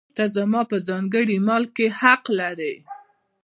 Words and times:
ته 0.15 0.23
زما 0.35 0.61
په 0.71 0.77
ځانګړي 0.87 1.37
مال 1.47 1.63
کې 1.75 1.85
حق 1.99 2.23
لرې. 2.39 2.75